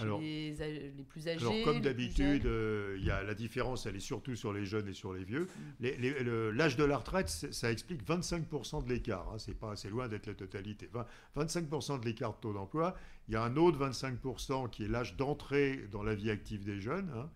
alors, 0.00 0.20
les, 0.20 0.52
les, 0.52 1.04
plus 1.04 1.28
âgés 1.28 1.40
Alors, 1.40 1.54
comme 1.64 1.80
d'habitude, 1.80 2.46
euh, 2.46 2.96
il 2.98 3.04
y 3.04 3.10
a 3.10 3.22
la 3.22 3.34
différence, 3.34 3.86
elle 3.86 3.96
est 3.96 4.00
surtout 4.00 4.36
sur 4.36 4.52
les 4.52 4.64
jeunes 4.64 4.88
et 4.88 4.92
sur 4.92 5.12
les 5.12 5.24
vieux. 5.24 5.48
Mm. 5.80 6.50
L'âge 6.50 6.76
de 6.76 6.84
la 6.84 6.98
retraite, 6.98 7.28
ça 7.28 7.70
explique 7.70 8.06
25% 8.06 8.84
de 8.84 8.88
l'écart. 8.88 9.28
Hein, 9.32 9.38
c'est 9.38 9.58
pas 9.58 9.72
assez 9.72 9.88
loin 9.88 10.08
d'être 10.08 10.26
la 10.26 10.34
totalité. 10.34 10.88
25% 11.36 12.00
de 12.00 12.04
l'écart 12.04 12.34
de 12.34 12.40
taux 12.40 12.52
d'emploi. 12.52 12.94
Il 13.28 13.34
y 13.34 13.36
a 13.36 13.42
un 13.42 13.56
autre 13.56 13.78
25% 13.78 14.70
qui 14.70 14.84
est 14.84 14.88
l'âge 14.88 15.16
d'entrée 15.16 15.88
dans 15.90 16.02
la 16.02 16.14
vie 16.14 16.30
active 16.30 16.64
des 16.64 16.80
jeunes, 16.80 17.10
hein, 17.14 17.30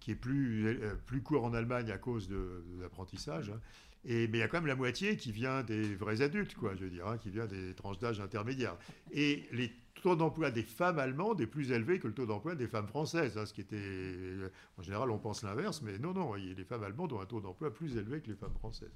qui 0.00 0.12
est 0.12 0.16
plus, 0.16 0.66
euh, 0.66 0.94
plus 1.06 1.22
court 1.22 1.44
en 1.44 1.54
Allemagne 1.54 1.90
à 1.90 1.98
cause 1.98 2.28
de, 2.28 2.64
l'apprentissage. 2.80 3.50
Hein. 3.50 3.60
Et, 4.04 4.26
mais 4.28 4.38
il 4.38 4.40
y 4.40 4.44
a 4.44 4.48
quand 4.48 4.58
même 4.58 4.66
la 4.66 4.74
moitié 4.74 5.16
qui 5.16 5.30
vient 5.30 5.62
des 5.62 5.94
vrais 5.94 6.22
adultes, 6.22 6.54
quoi, 6.54 6.74
je 6.74 6.84
veux 6.84 6.90
dire, 6.90 7.06
qui 7.20 7.30
vient 7.30 7.46
des 7.46 7.72
tranches 7.74 7.98
d'âge 7.98 8.20
intermédiaires. 8.20 8.76
Et 9.12 9.44
les 9.52 9.70
taux 10.02 10.16
d'emploi 10.16 10.50
des 10.50 10.62
femmes 10.62 10.98
allemandes 10.98 11.40
est 11.40 11.46
plus 11.46 11.72
élevé 11.72 11.98
que 11.98 12.08
le 12.08 12.14
taux 12.14 12.26
d'emploi 12.26 12.54
des 12.54 12.66
femmes 12.66 12.88
françaises. 12.88 13.38
Hein, 13.38 13.46
ce 13.46 13.54
qui 13.54 13.62
était, 13.62 13.76
euh, 13.76 14.50
en 14.76 14.82
général, 14.82 15.10
on 15.10 15.18
pense 15.18 15.42
l'inverse, 15.42 15.80
mais 15.82 15.98
non, 15.98 16.12
non, 16.12 16.34
les 16.34 16.64
femmes 16.64 16.84
allemandes 16.84 17.12
ont 17.12 17.20
un 17.20 17.26
taux 17.26 17.40
d'emploi 17.40 17.72
plus 17.72 17.96
élevé 17.96 18.20
que 18.20 18.28
les 18.28 18.36
femmes 18.36 18.54
françaises. 18.54 18.92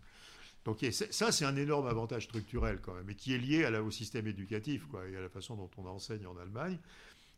Donc 0.65 0.85
ça, 0.91 1.31
c'est 1.31 1.45
un 1.45 1.55
énorme 1.55 1.87
avantage 1.87 2.25
structurel 2.25 2.81
quand 2.83 2.95
même, 2.95 3.09
et 3.09 3.15
qui 3.15 3.33
est 3.33 3.39
lié 3.39 3.67
au 3.79 3.93
système 3.93 4.27
éducatif, 4.27 4.87
quoi, 4.87 5.07
et 5.09 5.17
à 5.17 5.21
la 5.21 5.29
façon 5.29 5.55
dont 5.55 5.71
on 5.77 5.87
enseigne 5.87 6.27
en 6.27 6.37
Allemagne. 6.37 6.79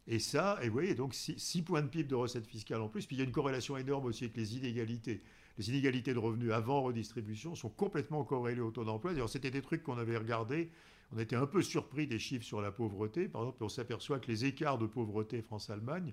Et 0.06 0.18
ça, 0.18 0.58
et 0.62 0.68
vous 0.68 0.72
voyez, 0.72 0.94
donc 0.94 1.12
6 1.14 1.60
points 1.62 1.82
de 1.82 1.88
PIB 1.88 2.08
de 2.08 2.14
recettes 2.14 2.46
fiscales 2.46 2.80
en 2.80 2.88
plus. 2.88 3.04
Puis 3.04 3.16
il 3.16 3.18
y 3.18 3.22
a 3.22 3.26
une 3.26 3.32
corrélation 3.32 3.76
énorme 3.76 4.06
aussi 4.06 4.24
avec 4.24 4.36
les 4.38 4.56
inégalités. 4.56 5.20
Les 5.58 5.68
inégalités 5.68 6.14
de 6.14 6.18
revenus 6.18 6.52
avant 6.52 6.80
redistribution 6.80 7.54
sont 7.54 7.68
complètement 7.68 8.24
corrélées 8.24 8.62
au 8.62 8.70
taux 8.70 8.84
d'emploi. 8.84 9.12
D'ailleurs, 9.12 9.28
c'était 9.28 9.50
des 9.50 9.60
trucs 9.60 9.82
qu'on 9.82 9.98
avait 9.98 10.16
regardés 10.16 10.70
on 11.12 11.18
était 11.18 11.36
un 11.36 11.46
peu 11.46 11.62
surpris 11.62 12.06
des 12.06 12.18
chiffres 12.18 12.44
sur 12.44 12.60
la 12.60 12.70
pauvreté. 12.70 13.28
Par 13.28 13.42
exemple, 13.42 13.64
on 13.64 13.68
s'aperçoit 13.68 14.18
que 14.18 14.26
les 14.28 14.44
écarts 14.44 14.78
de 14.78 14.86
pauvreté 14.86 15.40
France-Allemagne, 15.42 16.12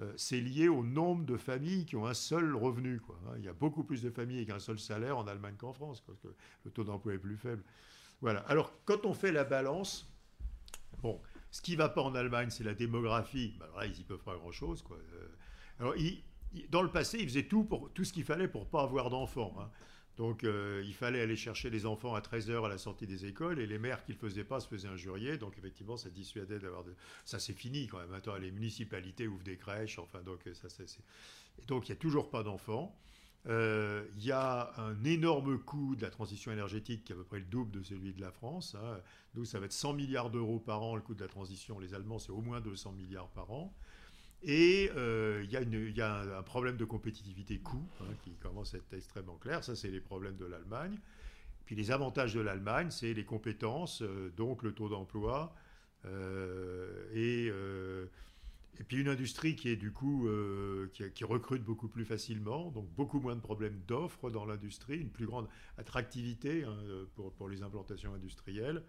euh, 0.00 0.12
c'est 0.16 0.40
lié 0.40 0.68
au 0.68 0.84
nombre 0.84 1.24
de 1.24 1.36
familles 1.36 1.84
qui 1.86 1.96
ont 1.96 2.06
un 2.06 2.14
seul 2.14 2.54
revenu. 2.54 3.00
Hein. 3.08 3.34
Il 3.38 3.44
y 3.44 3.48
a 3.48 3.52
beaucoup 3.52 3.82
plus 3.82 4.02
de 4.02 4.10
familles 4.10 4.38
avec 4.38 4.50
un 4.50 4.58
seul 4.58 4.78
salaire 4.78 5.18
en 5.18 5.26
Allemagne 5.26 5.56
qu'en 5.56 5.72
France, 5.72 6.00
parce 6.00 6.20
que 6.20 6.28
le 6.64 6.70
taux 6.70 6.84
d'emploi 6.84 7.14
est 7.14 7.18
plus 7.18 7.36
faible. 7.36 7.64
Voilà. 8.20 8.40
Alors, 8.40 8.72
quand 8.84 9.04
on 9.04 9.14
fait 9.14 9.32
la 9.32 9.44
balance, 9.44 10.08
bon, 11.02 11.20
ce 11.50 11.60
qui 11.60 11.72
ne 11.72 11.78
va 11.78 11.88
pas 11.88 12.02
en 12.02 12.14
Allemagne, 12.14 12.50
c'est 12.50 12.64
la 12.64 12.74
démographie. 12.74 13.54
Là, 13.58 13.86
ils 13.86 13.92
n'y 13.92 14.04
peuvent 14.04 14.22
pas 14.22 14.36
grand-chose. 14.36 14.84
Euh, 14.90 15.28
alors, 15.80 15.94
dans 16.70 16.82
le 16.82 16.90
passé, 16.90 17.18
ils 17.20 17.28
faisaient 17.28 17.48
tout, 17.48 17.64
pour, 17.64 17.90
tout 17.92 18.04
ce 18.04 18.12
qu'il 18.12 18.24
fallait 18.24 18.48
pour 18.48 18.62
ne 18.62 18.68
pas 18.68 18.82
avoir 18.82 19.10
d'enfants. 19.10 19.54
Hein. 19.58 19.70
Donc 20.16 20.44
euh, 20.44 20.82
il 20.86 20.94
fallait 20.94 21.20
aller 21.20 21.36
chercher 21.36 21.68
les 21.68 21.84
enfants 21.84 22.14
à 22.14 22.20
13h 22.20 22.64
à 22.64 22.68
la 22.68 22.78
sortie 22.78 23.06
des 23.06 23.26
écoles 23.26 23.58
et 23.60 23.66
les 23.66 23.78
mères 23.78 24.04
qui 24.04 24.12
ne 24.12 24.16
le 24.16 24.28
faisaient 24.28 24.44
pas 24.44 24.60
se 24.60 24.68
faisaient 24.68 24.88
injurier. 24.88 25.36
Donc 25.36 25.58
effectivement, 25.58 25.96
ça 25.96 26.08
dissuadait 26.10 26.58
d'avoir. 26.58 26.84
Ça 27.24 27.38
c'est 27.38 27.52
fini 27.52 27.86
quand 27.86 27.98
même. 27.98 28.10
Maintenant, 28.10 28.36
les 28.36 28.50
municipalités 28.50 29.26
ouvrent 29.26 29.44
des 29.44 29.56
crèches. 29.56 29.98
Enfin, 29.98 30.22
donc 30.22 30.40
ça 30.54 30.68
c'est... 30.68 30.84
Et 31.58 31.66
donc 31.66 31.88
il 31.88 31.92
n'y 31.92 31.98
a 31.98 32.00
toujours 32.00 32.30
pas 32.30 32.42
d'enfants. 32.42 32.96
Euh, 33.48 34.04
il 34.16 34.24
y 34.24 34.32
a 34.32 34.72
un 34.78 35.04
énorme 35.04 35.58
coût 35.58 35.94
de 35.94 36.02
la 36.02 36.10
transition 36.10 36.50
énergétique 36.50 37.04
qui 37.04 37.12
est 37.12 37.14
à 37.14 37.18
peu 37.18 37.24
près 37.24 37.38
le 37.38 37.44
double 37.44 37.70
de 37.70 37.82
celui 37.82 38.12
de 38.12 38.20
la 38.20 38.32
France. 38.32 38.74
Hein. 38.74 39.00
Nous, 39.34 39.44
ça 39.44 39.60
va 39.60 39.66
être 39.66 39.72
100 39.72 39.92
milliards 39.92 40.30
d'euros 40.30 40.58
par 40.58 40.82
an 40.82 40.96
le 40.96 41.02
coût 41.02 41.14
de 41.14 41.20
la 41.20 41.28
transition. 41.28 41.78
Les 41.78 41.94
Allemands, 41.94 42.18
c'est 42.18 42.32
au 42.32 42.40
moins 42.40 42.60
200 42.60 42.92
milliards 42.92 43.28
par 43.28 43.50
an. 43.52 43.72
Et 44.42 44.90
euh, 44.96 45.42
il 45.44 45.50
y, 45.50 46.00
a 46.00 46.38
un, 46.38 46.42
problème 46.42 46.76
de 46.76 46.84
compétitivité 46.84 47.58
coût 47.58 47.86
hein, 48.00 48.14
qui 48.22 48.32
commence 48.34 48.74
à 48.74 48.78
être 48.78 48.94
extrêmement 48.94 49.36
clair. 49.36 49.64
Ça, 49.64 49.74
c'est 49.74 49.90
les 49.90 50.00
problèmes 50.00 50.36
de 50.36 50.44
l'Allemagne. 50.44 50.98
Puis 51.64 51.74
les 51.74 51.90
avantages 51.90 52.34
de 52.34 52.40
l'Allemagne, 52.40 52.90
c'est 52.90 53.12
les 53.12 53.24
compétences, 53.24 54.02
euh, 54.02 54.32
donc 54.36 54.62
le 54.62 54.72
taux 54.72 54.88
d'emploi, 54.88 55.54
euh, 56.04 57.08
et, 57.12 57.50
puis 58.84 58.98
une 58.98 59.08
industrie 59.08 59.56
qui 59.56 59.74
recrute 61.24 61.64
beaucoup 61.64 61.88
plus 61.88 62.04
facilement, 62.04 62.70
donc 62.70 62.88
beaucoup 62.94 63.18
moins 63.18 63.34
de 63.34 63.40
problèmes 63.40 63.80
d'offres 63.88 64.30
dans 64.30 64.44
l'industrie, 64.44 64.98
une 64.98 65.10
plus 65.10 65.26
grande 65.26 65.48
attractivité 65.78 66.62
hein, 66.62 66.76
pour, 67.16 67.48
les 67.48 67.62
implantations 67.62 68.14
industrielles, 68.14 68.82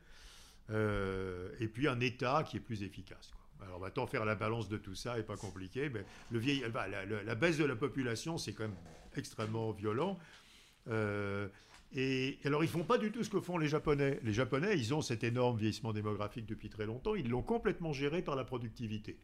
et 0.70 1.68
puis 1.68 1.88
un 1.88 2.02
État 2.02 2.44
qui 2.44 2.58
est 2.58 2.60
plus 2.60 2.84
efficace. 2.84 3.32
Alors 3.62 3.80
maintenant, 3.80 4.08
faire 4.08 4.26
la 4.26 4.36
balance 4.36 4.70
de 4.70 4.78
tout 4.78 4.96
ça 4.96 5.18
n'est 5.18 5.24
pas 5.24 5.38
compliqué, 5.38 5.90
mais 5.90 6.04
le 6.32 6.40
vieil, 6.40 6.64
la, 7.26 7.36
baisse 7.36 7.58
de 7.58 7.66
la 7.66 7.76
population, 7.76 8.38
c'est 8.38 8.54
quand 8.54 8.64
même 8.64 8.78
extrêmement 9.16 9.72
violent. 9.72 10.18
Euh, 10.90 11.48
et, 11.96 12.38
alors, 12.44 12.64
ils 12.64 12.70
font 12.70 12.84
pas 12.84 12.98
du 12.98 13.12
tout 13.12 13.24
ce 13.24 13.30
que 13.30 13.40
font 13.40 13.58
les 13.58 13.68
Japonais. 13.68 14.20
Les 14.24 14.34
Japonais, 14.34 14.78
ils 14.78 14.94
ont 14.94 15.02
cet 15.02 15.24
énorme 15.24 15.58
vieillissement 15.58 15.94
démographique 15.94 16.46
depuis 16.46 16.70
très 16.70 16.86
longtemps. 16.86 17.16
Ils 17.16 17.30
l'ont 17.30 17.42
complètement 17.42 17.94
géré 17.94 18.22
par 18.22 18.36
la 18.36 18.44
productivité. 18.44 19.18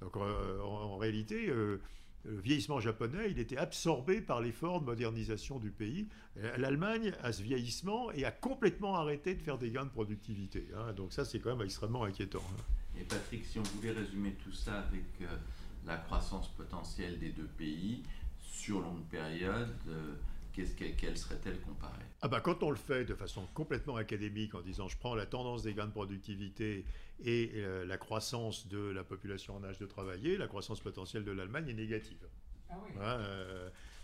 Donc, 0.00 0.16
en, 0.16 0.96
réalité, 0.96 1.48
euh, 1.48 1.80
le 2.24 2.40
vieillissement 2.40 2.80
japonais, 2.80 3.30
il 3.30 3.38
était 3.38 3.56
absorbé 3.56 4.20
par 4.20 4.40
l'effort 4.40 4.80
de 4.80 4.86
modernisation 4.86 5.58
du 5.58 5.70
pays. 5.70 6.08
L'Allemagne 6.56 7.12
a 7.22 7.32
ce 7.32 7.42
vieillissement 7.42 8.10
et 8.12 8.24
a 8.24 8.30
complètement 8.30 8.96
arrêté 8.96 9.34
de 9.34 9.42
faire 9.42 9.58
des 9.58 9.70
gains 9.70 9.84
de 9.84 9.90
productivité. 9.90 10.68
Hein. 10.76 10.92
Donc 10.92 11.12
ça, 11.12 11.24
c'est 11.24 11.38
quand 11.38 11.56
même 11.56 11.64
extrêmement 11.64 12.04
inquiétant. 12.04 12.42
Hein. 12.52 12.62
Et 12.98 13.04
Patrick, 13.04 13.44
si 13.44 13.58
on 13.58 13.62
voulait 13.62 13.92
résumer 13.92 14.32
tout 14.44 14.52
ça 14.52 14.80
avec 14.80 15.04
euh, 15.20 15.26
la 15.86 15.96
croissance 15.96 16.48
potentielle 16.48 17.18
des 17.18 17.30
deux 17.30 17.48
pays 17.58 18.02
sur 18.40 18.80
longue 18.80 19.04
période, 19.10 19.74
euh, 19.88 20.14
quelle 20.52 21.18
serait-elle 21.18 21.60
comparée? 21.60 22.04
Ah 22.22 22.28
bah, 22.28 22.40
Quand 22.40 22.62
on 22.62 22.70
le 22.70 22.76
fait 22.76 23.04
de 23.04 23.14
façon 23.14 23.46
complètement 23.54 23.96
académique 23.96 24.54
en 24.54 24.60
disant 24.60 24.88
je 24.88 24.96
prends 24.96 25.16
la 25.16 25.26
tendance 25.26 25.64
des 25.64 25.74
gains 25.74 25.86
de 25.86 25.92
productivité 25.92 26.84
et 27.24 27.50
euh, 27.56 27.84
la 27.84 27.98
croissance 27.98 28.68
de 28.68 28.78
la 28.78 29.02
population 29.02 29.56
en 29.56 29.64
âge 29.64 29.78
de 29.78 29.86
travailler, 29.86 30.36
la 30.36 30.46
croissance 30.46 30.80
potentielle 30.80 31.24
de 31.24 31.32
l'Allemagne 31.32 31.68
est 31.68 31.74
négative. 31.74 32.24
Ah 32.70 32.74
oui. 32.84 32.92
Hein, 33.00 33.18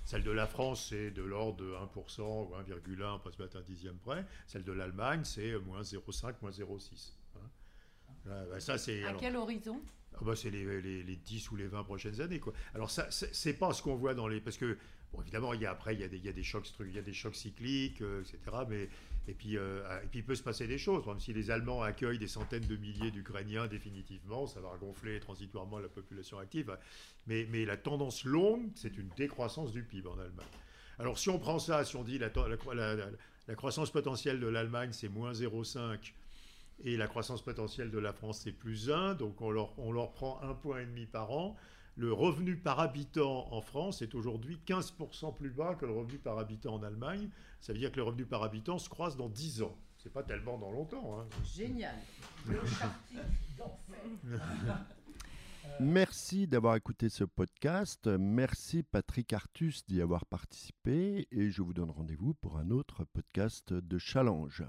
celle 0.05 0.25
de 0.25 0.31
la 0.33 0.49
France, 0.49 0.89
c'est 0.89 1.13
de 1.13 1.23
l'ordre 1.23 1.59
de 1.59 1.73
1% 1.73 2.21
ou 2.21 2.55
1,1, 2.57 3.15
on 3.15 3.19
peut 3.21 3.31
se 3.31 3.41
mettre 3.41 3.57
un 3.59 3.63
dixième 3.63 3.97
près. 3.97 4.27
Celle 4.49 4.65
de 4.65 4.73
l'Allemagne, 4.73 5.21
c'est 5.23 5.57
moins 5.61 5.83
0,5, 5.83 6.35
moins 6.43 6.51
0,6. 6.51 7.20
Bah, 8.27 8.61
ça, 8.61 8.79
c'est, 8.79 9.05
à 9.05 9.15
quel 9.15 9.37
horizon? 9.37 9.81
ah 10.15 10.19
bah, 10.23 10.37
C'est 10.37 10.51
les, 10.51 10.81
les, 10.83 11.17
10 11.17 11.51
ou 11.51 11.57
les 11.57 11.67
20 11.67 11.85
prochaines 11.85 12.21
années. 12.21 12.39
Quoi. 12.39 12.53
Alors, 12.75 12.91
ça, 12.91 13.07
c'est, 13.11 13.55
pas 13.55 13.73
ce 13.73 13.83
qu'on 13.83 13.97
voit 13.97 14.15
dans 14.15 14.29
les. 14.29 14.41
Parce 14.41 14.57
que, 14.57 14.77
bon, 15.13 15.23
évidemment, 15.23 15.55
il 15.55 15.61
y 15.61 15.67
a, 15.67 15.71
après, 15.71 15.95
il 15.95 16.01
y 16.01 16.05
a, 16.05 16.09
des, 16.09 16.19
il 16.19 16.25
y 16.25 16.29
a 16.29 16.33
des 16.33 16.43
chocs, 16.43 16.67
il 16.81 16.95
y 16.95 16.99
a 16.99 17.03
des 17.03 17.13
chocs 17.13 17.35
cycliques, 17.35 18.03
euh, 18.03 18.23
etc. 18.23 18.39
Mais, 18.69 18.89
et, 19.29 19.35
puis, 19.35 19.57
euh, 19.57 19.83
et 20.03 20.07
puis, 20.07 20.21
il 20.21 20.25
peut 20.25 20.35
se 20.35 20.43
passer 20.43 20.67
des 20.67 20.79
choses. 20.79 21.07
Même 21.07 21.21
si 21.21 21.33
les 21.33 21.51
Allemands 21.51 21.83
accueillent 21.83 22.19
des 22.19 22.29
centaines 22.29 22.67
de 22.67 22.77
milliers 22.77 23.11
d'Ukrainiens 23.11 23.67
définitivement, 23.67 24.47
ça 24.47 24.61
va 24.61 24.77
gonfler 24.81 25.21
transitoirement 25.21 25.79
la 25.79 25.89
population 25.89 26.39
active. 26.39 26.77
Mais, 27.27 27.47
mais 27.51 27.65
la 27.65 27.77
tendance 27.77 28.25
longue, 28.25 28.71
c'est 28.75 28.97
une 28.99 29.09
décroissance 29.17 29.73
du 29.73 29.83
PIB 29.83 30.09
en 30.09 30.19
Allemagne. 30.19 30.47
Alors, 30.99 31.19
si 31.19 31.31
on 31.31 31.39
prend 31.39 31.59
ça, 31.59 31.85
si 31.85 31.97
on 31.97 32.05
dit 32.05 32.19
la, 32.19 32.31
la, 32.75 32.75
la, 32.75 33.07
la 33.49 33.55
croissance 33.55 33.91
potentielle 33.91 34.39
de 34.39 34.47
l'Allemagne, 34.47 34.91
c'est 34.93 35.09
moins 35.09 35.33
0,5 35.33 36.13
et 36.85 36.97
la 36.97 37.07
croissance 37.07 37.43
potentielle 37.43 37.91
de 37.91 37.99
la 37.99 38.13
France, 38.13 38.41
c'est 38.45 38.53
plus 38.53 38.91
1, 38.91 39.15
donc 39.15 39.41
on 39.41 39.51
leur, 39.51 39.79
on 39.79 39.93
leur 39.93 40.13
prend 40.13 40.41
un 40.43 40.55
point 40.55 40.81
et 40.81 40.87
demi 40.87 41.07
par 41.07 41.31
an. 41.31 41.57
Le 41.97 42.13
revenu 42.13 42.57
par 42.57 42.81
habitant 42.81 43.53
en 43.53 43.61
France 43.61 44.01
est 44.01 44.15
aujourd'hui 44.15 44.61
15% 44.67 45.35
plus 45.35 45.51
bas 45.51 45.75
que 45.75 45.85
le 45.85 45.93
revenu 45.93 46.19
par 46.19 46.39
habitant 46.39 46.75
en 46.75 46.83
Allemagne. 46.83 47.29
Ça 47.61 47.73
veut 47.73 47.79
dire 47.79 47.91
que 47.91 47.97
le 47.97 48.05
revenu 48.05 48.25
par 48.25 48.43
habitant 48.43 48.79
se 48.79 48.89
croise 48.89 49.17
dans 49.17 49.29
10 49.29 49.63
ans. 49.63 49.77
C'est 49.99 50.13
pas 50.13 50.23
tellement 50.23 50.57
dans 50.57 50.71
longtemps. 50.71 51.21
Hein. 51.21 51.27
Génial. 51.45 51.97
Merci 55.81 56.47
d'avoir 56.47 56.77
écouté 56.77 57.09
ce 57.09 57.25
podcast. 57.25 58.07
Merci 58.07 58.83
Patrick 58.83 59.33
Artus 59.33 59.85
d'y 59.87 60.01
avoir 60.01 60.27
participé 60.27 61.27
et 61.31 61.51
je 61.51 61.63
vous 61.63 61.75
donne 61.75 61.91
rendez-vous 61.91 62.35
pour 62.35 62.59
un 62.59 62.71
autre 62.71 63.05
podcast 63.05 63.73
de 63.73 63.99
Challenge. 63.99 64.65